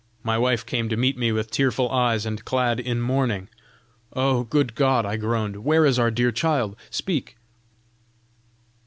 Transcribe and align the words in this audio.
My 0.23 0.35
wife 0.35 0.65
came 0.65 0.89
to 0.89 0.97
meet 0.97 1.15
me 1.15 1.31
with 1.31 1.51
tearful 1.51 1.91
eyes 1.91 2.25
and 2.25 2.43
clad 2.43 2.79
in 2.79 3.01
mourning. 3.01 3.49
'Oh! 4.13 4.45
Good 4.45 4.73
God!' 4.73 5.05
I 5.05 5.15
groaned, 5.15 5.57
'where 5.57 5.85
is 5.85 5.99
our 5.99 6.09
dear 6.09 6.31
child? 6.31 6.75
speak!' 6.89 7.37